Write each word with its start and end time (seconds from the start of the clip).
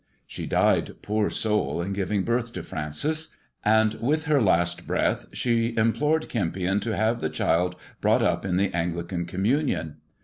She 0.25 0.47
died, 0.47 0.95
poor 1.03 1.29
soul, 1.29 1.79
in 1.79 1.93
giving 1.93 2.23
birth 2.23 2.53
to 2.53 2.63
Francis, 2.63 3.35
and 3.63 3.93
with 4.01 4.23
her 4.25 4.41
last 4.41 4.87
breath 4.87 5.27
she 5.31 5.77
implored 5.77 6.27
Kempion 6.27 6.79
to 6.81 6.97
have 6.97 7.21
the 7.21 7.29
child 7.29 7.75
brought 8.01 8.23
up 8.23 8.43
in 8.43 8.57
the 8.57 8.73
Anglican 8.73 9.25
communion. 9.25 9.97